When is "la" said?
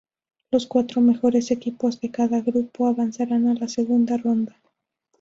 3.53-3.67